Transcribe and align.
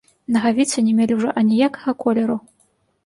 Нагавіцы 0.35 0.83
не 0.87 0.95
мелі 0.99 1.17
ўжо 1.19 1.35
аніякага 1.43 1.91
колеру. 2.01 2.39